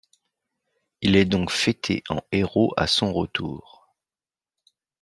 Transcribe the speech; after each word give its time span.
Il 1.01 1.15
est 1.15 1.25
donc 1.25 1.51
fêté 1.51 2.03
en 2.09 2.21
héros 2.31 2.73
à 2.75 2.87
son 2.87 3.13
retour. 3.13 3.93